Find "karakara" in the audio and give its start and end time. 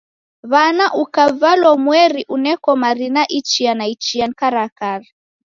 4.39-5.05